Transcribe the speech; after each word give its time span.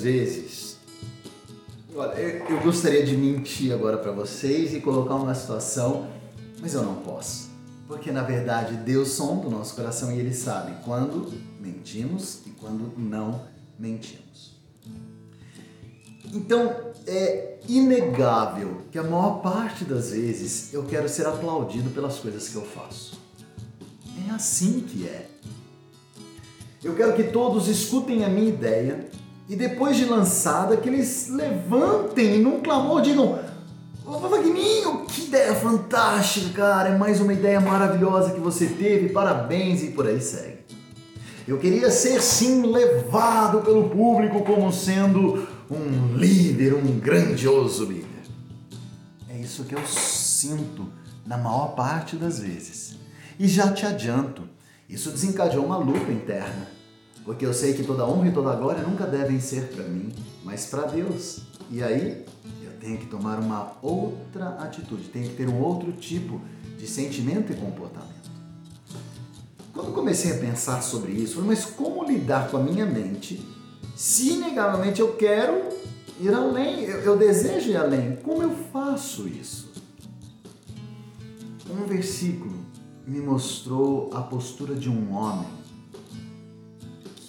vezes, 0.00 0.78
olha, 1.94 2.14
eu, 2.14 2.56
eu 2.56 2.60
gostaria 2.60 3.04
de 3.04 3.16
mentir 3.16 3.72
agora 3.72 3.98
para 3.98 4.12
vocês 4.12 4.74
e 4.74 4.80
colocar 4.80 5.14
uma 5.14 5.34
situação, 5.34 6.08
mas 6.60 6.74
eu 6.74 6.82
não 6.82 6.96
posso. 6.96 7.50
Porque 7.86 8.12
na 8.12 8.22
verdade 8.22 8.76
Deus 8.76 9.08
sonda 9.10 9.48
o 9.48 9.50
nosso 9.50 9.74
coração 9.74 10.12
e 10.12 10.18
Ele 10.20 10.32
sabe 10.32 10.72
quando 10.84 11.32
mentimos 11.60 12.40
e 12.46 12.50
quando 12.50 12.92
não 12.96 13.42
mentimos. 13.78 14.54
Então 16.32 16.92
é 17.06 17.58
inegável 17.68 18.82
que 18.90 18.98
a 18.98 19.02
maior 19.02 19.40
parte 19.42 19.84
das 19.84 20.10
vezes 20.10 20.72
eu 20.72 20.84
quero 20.84 21.08
ser 21.08 21.26
aplaudido 21.26 21.90
pelas 21.90 22.18
coisas 22.18 22.48
que 22.48 22.56
eu 22.56 22.64
faço. 22.64 23.20
É 24.28 24.30
assim 24.30 24.80
que 24.80 25.08
é. 25.08 25.28
Eu 26.82 26.94
quero 26.94 27.14
que 27.14 27.24
todos 27.24 27.68
escutem 27.68 28.24
a 28.24 28.28
minha 28.28 28.48
ideia 28.48 29.08
e 29.50 29.56
depois 29.56 29.96
de 29.96 30.04
lançada 30.04 30.76
que 30.76 30.88
eles 30.88 31.28
levantem 31.28 32.38
num 32.38 32.60
clamor 32.60 33.02
digam 33.02 33.40
Ô 34.06 34.18
Vagninho, 34.18 35.04
que 35.06 35.22
ideia 35.22 35.54
fantástica, 35.54 36.50
cara! 36.50 36.88
É 36.88 36.98
mais 36.98 37.20
uma 37.20 37.32
ideia 37.32 37.60
maravilhosa 37.60 38.32
que 38.32 38.40
você 38.40 38.66
teve, 38.66 39.10
parabéns 39.10 39.82
e 39.82 39.88
por 39.88 40.06
aí 40.06 40.20
segue. 40.20 40.58
Eu 41.46 41.58
queria 41.58 41.90
ser 41.90 42.20
sim 42.20 42.62
levado 42.62 43.60
pelo 43.60 43.88
público 43.88 44.42
como 44.42 44.72
sendo 44.72 45.46
um 45.70 46.16
líder, 46.16 46.74
um 46.74 46.98
grandioso 46.98 47.84
líder. 47.84 48.06
É 49.28 49.36
isso 49.36 49.64
que 49.64 49.74
eu 49.74 49.86
sinto 49.86 50.88
na 51.24 51.36
maior 51.36 51.74
parte 51.76 52.16
das 52.16 52.40
vezes. 52.40 52.96
E 53.38 53.46
já 53.46 53.72
te 53.72 53.86
adianto, 53.86 54.42
isso 54.88 55.10
desencadeou 55.10 55.64
uma 55.64 55.76
luta 55.76 56.10
interna, 56.10 56.68
porque 57.24 57.44
eu 57.44 57.52
sei 57.52 57.74
que 57.74 57.82
toda 57.82 58.06
honra 58.06 58.28
e 58.28 58.32
toda 58.32 58.54
glória 58.54 58.82
nunca 58.82 59.06
devem 59.06 59.40
ser 59.40 59.68
para 59.68 59.84
mim, 59.84 60.12
mas 60.44 60.66
para 60.66 60.86
Deus. 60.86 61.42
E 61.70 61.82
aí 61.82 62.24
eu 62.64 62.72
tenho 62.80 62.98
que 62.98 63.06
tomar 63.06 63.38
uma 63.38 63.76
outra 63.82 64.48
atitude, 64.60 65.08
tenho 65.08 65.28
que 65.28 65.36
ter 65.36 65.48
um 65.48 65.60
outro 65.60 65.92
tipo 65.92 66.40
de 66.78 66.86
sentimento 66.86 67.52
e 67.52 67.56
comportamento. 67.56 68.10
Quando 69.72 69.92
comecei 69.92 70.32
a 70.32 70.38
pensar 70.38 70.82
sobre 70.82 71.12
isso, 71.12 71.42
mas 71.42 71.64
como 71.64 72.04
lidar 72.04 72.50
com 72.50 72.56
a 72.56 72.62
minha 72.62 72.86
mente 72.86 73.40
se 73.94 74.30
inegavelmente 74.30 75.00
eu 75.00 75.14
quero 75.14 75.68
ir 76.18 76.32
além, 76.32 76.84
eu, 76.84 77.00
eu 77.00 77.16
desejo 77.16 77.70
ir 77.70 77.76
além? 77.76 78.16
Como 78.16 78.42
eu 78.42 78.50
faço 78.72 79.28
isso? 79.28 79.70
Um 81.70 81.86
versículo 81.86 82.58
me 83.06 83.20
mostrou 83.20 84.10
a 84.12 84.20
postura 84.20 84.74
de 84.74 84.88
um 84.88 85.12
homem 85.12 85.59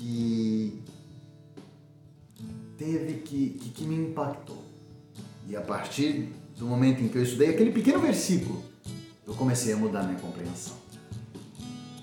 que 0.01 0.81
teve 2.75 3.13
que, 3.19 3.49
que, 3.51 3.69
que, 3.69 3.83
me 3.85 3.95
impactou. 3.95 4.63
E 5.47 5.55
a 5.55 5.61
partir 5.61 6.29
do 6.57 6.65
momento 6.65 7.03
em 7.03 7.07
que 7.07 7.17
eu 7.17 7.23
estudei 7.23 7.49
aquele 7.49 7.71
pequeno 7.71 7.99
versículo, 7.99 8.63
eu 9.27 9.35
comecei 9.35 9.73
a 9.73 9.77
mudar 9.77 10.03
minha 10.03 10.19
compreensão. 10.19 10.73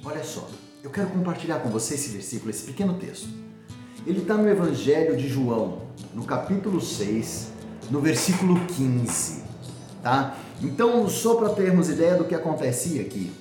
Olha 0.04 0.22
só, 0.22 0.48
eu 0.82 0.91
quero 0.91 1.10
compartilhar 1.10 1.58
com 1.58 1.70
você 1.70 1.94
esse 1.94 2.10
versículo, 2.10 2.50
esse 2.50 2.66
pequeno 2.66 2.94
texto. 2.94 3.28
Ele 4.06 4.20
está 4.20 4.36
no 4.36 4.48
Evangelho 4.48 5.16
de 5.16 5.28
João, 5.28 5.82
no 6.14 6.24
capítulo 6.24 6.80
6, 6.80 7.52
no 7.91 8.00
versículo 8.00 8.64
15, 8.66 9.42
tá? 10.03 10.38
Então, 10.62 11.09
só 11.09 11.34
para 11.34 11.50
termos 11.50 11.88
ideia 11.88 12.16
do 12.16 12.25
que 12.25 12.34
acontecia 12.34 13.03
aqui, 13.03 13.32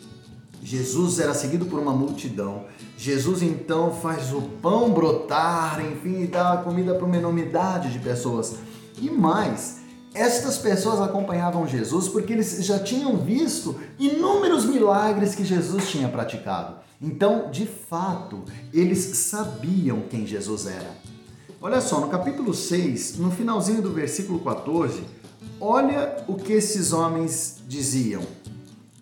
Jesus 0.67 1.17
era 1.17 1.33
seguido 1.33 1.65
por 1.67 1.79
uma 1.79 1.93
multidão. 1.93 2.65
Jesus 2.97 3.41
então 3.41 3.93
faz 3.93 4.33
o 4.33 4.41
pão 4.61 4.91
brotar, 4.91 5.79
enfim, 5.79 6.25
dá 6.25 6.57
comida 6.57 6.93
para 6.93 7.05
uma 7.05 7.15
enormidade 7.15 7.89
de 7.93 7.99
pessoas. 7.99 8.55
E 9.01 9.09
mais, 9.09 9.77
estas 10.13 10.57
pessoas 10.57 10.99
acompanhavam 10.99 11.65
Jesus 11.65 12.09
porque 12.09 12.33
eles 12.33 12.65
já 12.65 12.77
tinham 12.79 13.15
visto 13.15 13.79
inúmeros 13.97 14.65
milagres 14.65 15.33
que 15.33 15.45
Jesus 15.45 15.89
tinha 15.89 16.09
praticado. 16.09 16.75
Então, 17.01 17.49
de 17.49 17.65
fato, 17.65 18.43
eles 18.73 18.99
sabiam 18.99 20.01
quem 20.09 20.27
Jesus 20.27 20.67
era. 20.67 20.91
Olha 21.61 21.79
só, 21.79 22.01
no 22.01 22.09
capítulo 22.09 22.53
6, 22.53 23.19
no 23.19 23.31
finalzinho 23.31 23.81
do 23.81 23.93
versículo 23.93 24.39
14, 24.39 25.01
olha 25.61 26.25
o 26.27 26.35
que 26.35 26.51
esses 26.51 26.91
homens 26.91 27.63
diziam. 27.65 28.21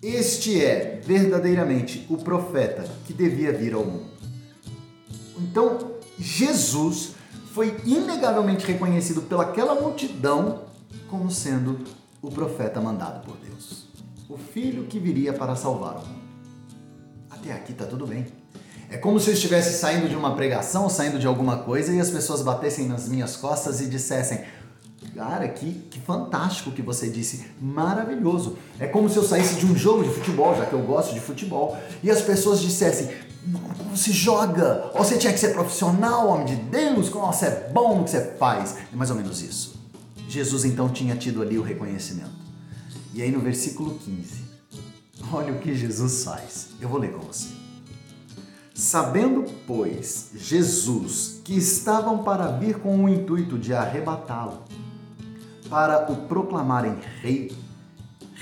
Este 0.05 0.63
é 0.63 1.01
verdadeiramente 1.03 2.05
o 2.11 2.17
profeta 2.17 2.83
que 3.05 3.11
devia 3.11 3.51
vir 3.51 3.73
ao 3.73 3.83
mundo. 3.83 4.05
Então, 5.39 5.93
Jesus 6.19 7.15
foi 7.51 7.75
inegavelmente 7.83 8.67
reconhecido 8.67 9.23
pelaquela 9.23 9.73
multidão 9.81 10.65
como 11.09 11.31
sendo 11.31 11.79
o 12.21 12.29
profeta 12.29 12.79
mandado 12.79 13.25
por 13.25 13.35
Deus, 13.37 13.87
o 14.29 14.37
filho 14.37 14.83
que 14.83 14.99
viria 14.99 15.33
para 15.33 15.55
salvar 15.55 15.95
o 15.95 16.07
mundo. 16.07 16.21
Até 17.27 17.51
aqui 17.53 17.71
está 17.71 17.87
tudo 17.87 18.05
bem. 18.05 18.27
É 18.91 18.97
como 18.97 19.19
se 19.19 19.31
eu 19.31 19.33
estivesse 19.33 19.75
saindo 19.75 20.07
de 20.07 20.15
uma 20.15 20.35
pregação, 20.35 20.87
saindo 20.87 21.17
de 21.17 21.25
alguma 21.25 21.63
coisa 21.63 21.91
e 21.91 21.99
as 21.99 22.11
pessoas 22.11 22.43
batessem 22.43 22.87
nas 22.87 23.09
minhas 23.09 23.35
costas 23.35 23.81
e 23.81 23.87
dissessem: 23.87 24.43
Cara, 25.15 25.47
que, 25.47 25.71
que 25.89 26.01
fantástico 26.01 26.71
que 26.71 26.81
você 26.81 27.09
disse, 27.09 27.45
maravilhoso. 27.61 28.57
É 28.77 28.85
como 28.85 29.09
se 29.09 29.15
eu 29.15 29.23
saísse 29.23 29.55
de 29.55 29.65
um 29.65 29.73
jogo 29.73 30.03
de 30.03 30.09
futebol, 30.09 30.53
já 30.53 30.65
que 30.65 30.73
eu 30.73 30.81
gosto 30.81 31.13
de 31.13 31.21
futebol, 31.21 31.77
e 32.03 32.11
as 32.11 32.21
pessoas 32.21 32.59
dissessem: 32.59 33.09
se 33.95 34.11
joga? 34.11 34.91
Você 34.93 35.17
tinha 35.17 35.31
que 35.31 35.39
ser 35.39 35.53
profissional, 35.53 36.27
homem 36.27 36.45
de 36.45 36.55
Deus, 36.57 37.07
como 37.07 37.31
você 37.31 37.45
é 37.45 37.69
bom 37.73 37.99
no 37.99 38.03
que 38.03 38.09
você 38.09 38.35
faz. 38.37 38.75
É 38.91 38.95
mais 38.95 39.09
ou 39.09 39.15
menos 39.15 39.41
isso. 39.41 39.79
Jesus 40.27 40.65
então 40.65 40.89
tinha 40.89 41.15
tido 41.15 41.41
ali 41.41 41.57
o 41.57 41.63
reconhecimento. 41.63 42.35
E 43.13 43.21
aí 43.21 43.31
no 43.31 43.39
versículo 43.39 43.97
15, 43.97 44.43
olha 45.31 45.53
o 45.53 45.59
que 45.59 45.73
Jesus 45.73 46.25
faz. 46.25 46.71
Eu 46.81 46.89
vou 46.89 46.99
ler 46.99 47.13
com 47.13 47.19
você. 47.19 47.47
Sabendo, 48.73 49.45
pois, 49.65 50.31
Jesus 50.35 51.39
que 51.45 51.55
estavam 51.55 52.17
para 52.17 52.47
vir 52.47 52.79
com 52.79 53.05
o 53.05 53.07
intuito 53.07 53.57
de 53.57 53.73
arrebatá-lo, 53.73 54.63
para 55.69 56.11
o 56.11 56.27
proclamarem 56.27 56.97
rei, 57.21 57.55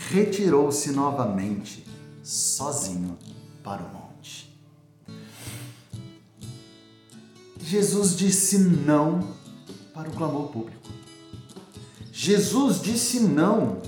retirou-se 0.09 0.91
novamente, 0.91 1.85
sozinho, 2.22 3.17
para 3.63 3.81
o 3.81 3.94
monte. 3.94 4.53
Jesus 7.59 8.16
disse 8.16 8.57
não 8.57 9.35
para 9.94 10.09
o 10.09 10.13
clamor 10.13 10.50
público. 10.50 10.89
Jesus 12.12 12.81
disse 12.81 13.19
não 13.19 13.81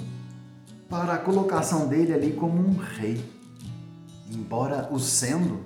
para 0.90 1.14
a 1.14 1.18
colocação 1.18 1.88
dele 1.88 2.14
ali 2.14 2.34
como 2.34 2.58
um 2.58 2.78
rei. 2.78 3.24
Embora 4.32 4.90
o 4.92 5.00
sendo, 5.00 5.64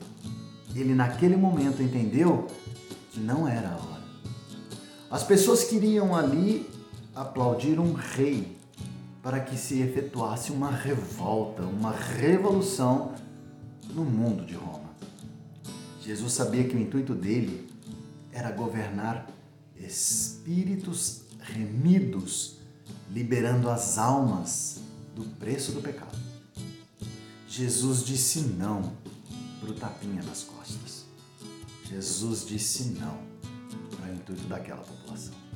ele 0.76 0.94
naquele 0.94 1.36
momento 1.36 1.82
entendeu 1.82 2.48
que 3.12 3.20
não 3.20 3.48
era 3.48 3.70
a 3.70 3.76
hora. 3.76 4.04
As 5.10 5.24
pessoas 5.24 5.64
queriam 5.64 6.16
ali 6.16 6.70
aplaudir 7.20 7.78
um 7.82 7.92
rei 7.92 8.58
para 9.22 9.42
que 9.42 9.58
se 9.58 9.82
efetuasse 9.82 10.54
uma 10.54 10.72
revolta, 10.72 11.64
uma 11.64 11.92
revolução 11.92 13.14
no 13.94 14.06
mundo 14.06 14.46
de 14.46 14.54
Roma. 14.54 14.90
Jesus 16.02 16.32
sabia 16.32 16.64
que 16.64 16.78
o 16.78 16.80
intuito 16.80 17.14
dele 17.14 17.70
era 18.32 18.52
governar 18.52 19.30
espíritos 19.76 21.24
remidos, 21.42 22.60
liberando 23.12 23.70
as 23.70 23.98
almas 23.98 24.80
do 25.14 25.26
preço 25.26 25.74
do 25.74 25.82
pecado. 25.82 26.18
Jesus 27.50 28.06
disse 28.06 28.40
não 28.40 28.94
para 29.60 29.72
o 29.72 29.74
tapinha 29.74 30.24
nas 30.24 30.44
costas. 30.44 31.06
Jesus 31.84 32.46
disse 32.46 32.98
não 32.98 33.18
para 33.98 34.10
o 34.10 34.16
intuito 34.16 34.44
daquela 34.44 34.82
população. 34.84 35.49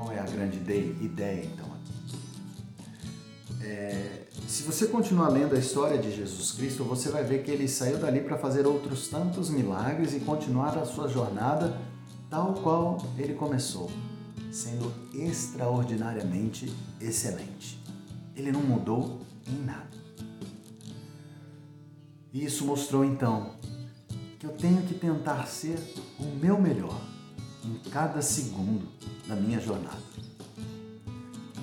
Qual 0.00 0.12
é 0.12 0.18
a 0.18 0.24
grande 0.24 0.56
ideia 0.56 1.44
então 1.44 1.66
aqui? 1.66 2.18
É, 3.62 4.22
se 4.48 4.62
você 4.62 4.86
continuar 4.86 5.28
lendo 5.28 5.54
a 5.54 5.58
história 5.58 5.98
de 5.98 6.10
Jesus 6.10 6.52
Cristo, 6.52 6.84
você 6.84 7.10
vai 7.10 7.22
ver 7.22 7.42
que 7.42 7.50
ele 7.50 7.68
saiu 7.68 7.98
dali 7.98 8.22
para 8.22 8.38
fazer 8.38 8.66
outros 8.66 9.08
tantos 9.08 9.50
milagres 9.50 10.14
e 10.14 10.20
continuar 10.20 10.78
a 10.78 10.86
sua 10.86 11.06
jornada 11.06 11.76
tal 12.30 12.54
qual 12.54 12.96
ele 13.18 13.34
começou, 13.34 13.90
sendo 14.50 14.90
extraordinariamente 15.12 16.74
excelente. 16.98 17.78
Ele 18.34 18.50
não 18.50 18.62
mudou 18.62 19.20
em 19.46 19.62
nada. 19.66 19.90
E 22.32 22.42
isso 22.42 22.64
mostrou 22.64 23.04
então 23.04 23.50
que 24.38 24.46
eu 24.46 24.52
tenho 24.52 24.80
que 24.80 24.94
tentar 24.94 25.46
ser 25.46 25.78
o 26.18 26.24
meu 26.24 26.58
melhor 26.58 27.09
em 27.64 27.90
cada 27.90 28.22
segundo 28.22 28.88
da 29.26 29.34
minha 29.34 29.60
jornada. 29.60 30.10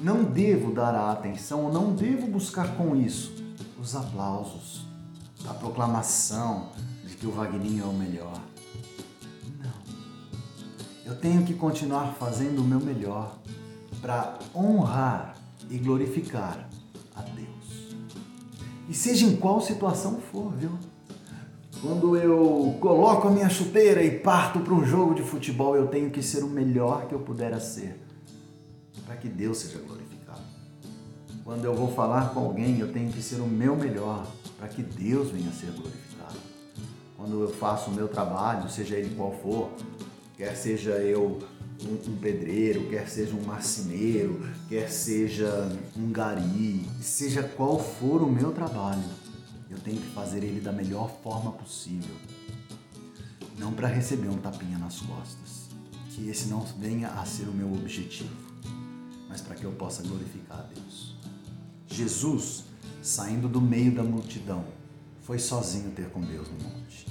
Não 0.02 0.24
devo 0.24 0.72
dar 0.72 0.94
a 0.94 1.12
atenção, 1.12 1.66
ou 1.66 1.74
não 1.74 1.94
devo 1.94 2.28
buscar 2.28 2.76
com 2.76 2.96
isso 2.96 3.34
os 3.80 3.96
aplausos, 3.96 4.86
a 5.48 5.54
proclamação 5.54 6.70
de 7.06 7.16
que 7.16 7.26
o 7.26 7.32
Wagninho 7.32 7.84
é 7.84 7.88
o 7.88 7.94
melhor. 7.94 8.40
Não. 9.60 9.72
eu 11.06 11.16
tenho 11.16 11.46
que 11.46 11.54
continuar 11.54 12.14
fazendo 12.14 12.62
o 12.62 12.64
meu 12.64 12.80
melhor 12.80 13.38
para 14.02 14.38
honrar 14.54 15.36
e 15.70 15.78
glorificar 15.78 16.68
a 17.16 17.22
Deus. 17.22 17.96
E 18.88 18.94
seja 18.94 19.26
em 19.26 19.36
qual 19.36 19.60
situação 19.62 20.20
for, 20.20 20.54
viu? 20.54 20.78
Quando 21.82 22.18
eu 22.18 22.76
coloco 22.80 23.28
a 23.28 23.32
minha 23.32 23.50
chuteira 23.50 24.02
e 24.04 24.20
parto 24.20 24.60
para 24.60 24.74
um 24.74 24.84
jogo 24.84 25.14
de 25.14 25.22
futebol, 25.22 25.76
eu 25.76 25.88
tenho 25.88 26.10
que 26.10 26.24
ser 26.24 26.44
o 26.44 26.48
melhor 26.48 27.08
que 27.08 27.14
eu 27.14 27.20
puder 27.20 27.60
ser, 27.60 28.00
para 29.06 29.16
que 29.16 29.28
Deus 29.28 29.60
seja 29.60 29.80
glorificado. 29.80 30.42
Quando 31.44 31.66
eu 31.66 31.76
vou 31.76 31.92
falar 31.92 32.34
com 32.34 32.40
alguém, 32.40 32.80
eu 32.80 32.92
tenho 32.92 33.12
que 33.12 33.22
ser 33.22 33.40
o 33.40 33.48
meu 33.48 33.76
melhor, 33.76 34.26
para 34.58 34.68
que 34.68 34.82
Deus 34.82 35.30
venha 35.30 35.52
ser 35.52 35.72
glorificado. 35.72 36.40
Quando 37.16 37.42
eu 37.42 37.50
faço 37.50 37.92
o 37.92 37.94
meu 37.94 38.08
trabalho, 38.08 38.70
seja 38.70 38.96
ele 38.96 39.14
qual 39.16 39.32
for, 39.32 39.70
quer 40.36 40.56
seja 40.56 40.92
eu 40.92 41.40
um, 41.86 42.16
pedreiro, 42.18 42.88
quer 42.90 43.08
seja 43.08 43.36
um 43.36 43.44
marceneiro, 43.44 44.42
quer 44.68 44.90
seja 44.90 45.70
um 45.96 46.12
gari, 46.12 46.86
seja 47.02 47.44
qual 47.44 47.78
for 47.78 48.24
o 48.24 48.32
meu 48.32 48.52
trabalho, 48.52 49.04
eu 49.69 49.78
tenho 49.80 50.00
que 50.00 50.10
fazer 50.10 50.44
ele 50.44 50.62
da 50.62 50.72
melhor 50.72 51.10
forma 51.22 51.52
possível. 51.52 52.16
Não 53.58 53.74
para 53.74 53.88
receber 53.88 54.30
um 54.30 54.38
tapinha 54.38 54.78
nas 54.78 55.00
costas, 55.00 55.68
que 56.10 56.30
esse 56.30 56.48
não 56.48 56.62
venha 56.62 57.10
a 57.10 57.25
ser 57.25 57.48
o 57.48 57.52
meu 57.52 57.72
objetivo, 57.74 58.30
mas 59.28 59.42
para 59.42 59.56
que 59.56 59.64
eu 59.64 59.72
possa 59.72 60.04
glorificar 60.04 60.60
a 60.60 60.64
Deus. 60.64 61.16
Jesus, 61.88 62.66
saindo 63.02 63.50
do 63.50 63.60
meio 63.60 63.94
da 63.94 64.04
multidão, 64.04 64.64
foi 65.22 65.40
sozinho 65.40 65.92
ter 65.92 66.10
com 66.10 66.22
Deus 66.22 66.48
no 66.48 66.69
monte. 66.69 67.06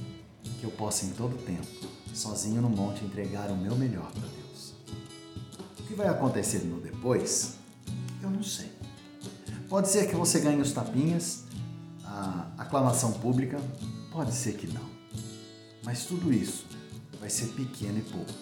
Que 0.58 0.64
eu 0.64 0.70
possa 0.70 1.04
em 1.04 1.10
todo 1.10 1.36
tempo, 1.44 1.66
sozinho 2.14 2.62
no 2.62 2.70
monte, 2.70 3.04
entregar 3.04 3.50
o 3.50 3.56
meu 3.56 3.76
melhor 3.76 4.10
para 4.12 4.28
Deus. 4.28 4.74
O 5.78 5.82
que 5.82 5.94
vai 5.94 6.08
acontecer 6.08 6.64
no 6.64 6.80
depois, 6.80 7.56
eu 8.22 8.30
não 8.30 8.42
sei. 8.42 8.70
Pode 9.68 9.88
ser 9.88 10.08
que 10.08 10.14
você 10.14 10.40
ganhe 10.40 10.60
os 10.60 10.72
tapinhas 10.72 11.45
aclamação 12.66 13.12
pública? 13.12 13.60
Pode 14.10 14.34
ser 14.34 14.56
que 14.56 14.66
não. 14.66 14.84
Mas 15.84 16.04
tudo 16.04 16.32
isso 16.32 16.66
vai 17.20 17.30
ser 17.30 17.46
pequeno 17.48 17.98
e 17.98 18.02
pouco, 18.02 18.32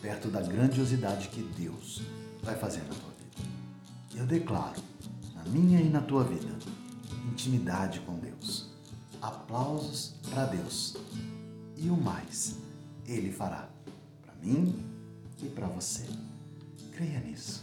perto 0.00 0.28
da 0.28 0.40
grandiosidade 0.40 1.28
que 1.28 1.42
Deus 1.42 2.02
vai 2.42 2.56
fazer 2.56 2.80
na 2.80 2.94
tua 2.94 3.12
vida. 3.18 3.50
Eu 4.14 4.26
declaro, 4.26 4.82
na 5.34 5.44
minha 5.44 5.80
e 5.80 5.88
na 5.88 6.00
tua 6.00 6.24
vida, 6.24 6.58
intimidade 7.30 8.00
com 8.00 8.18
Deus, 8.18 8.70
aplausos 9.20 10.14
para 10.30 10.46
Deus 10.46 10.96
e 11.76 11.90
o 11.90 11.96
mais 11.96 12.56
Ele 13.06 13.30
fará 13.30 13.68
para 14.22 14.34
mim 14.42 14.82
e 15.42 15.48
para 15.48 15.66
você. 15.68 16.06
Creia 16.92 17.20
nisso, 17.20 17.62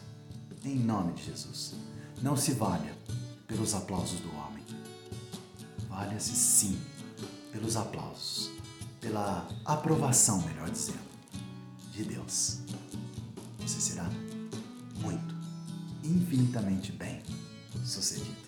em 0.63 0.77
nome 0.77 1.13
de 1.13 1.23
Jesus. 1.23 1.73
Não 2.21 2.37
se 2.37 2.53
valha 2.53 2.93
pelos 3.47 3.73
aplausos 3.73 4.19
do 4.19 4.33
homem 4.35 4.64
valha-se 5.95 6.35
sim 6.35 6.77
pelos 7.53 7.77
aplausos, 7.77 8.51
pela 8.99 9.47
aprovação, 9.63 10.41
melhor 10.41 10.69
dizendo, 10.69 10.99
de 11.93 12.03
Deus. 12.03 12.59
Você 13.59 13.79
será 13.79 14.09
muito, 14.99 15.33
infinitamente 16.03 16.91
bem 16.91 17.23
sucedido. 17.85 18.45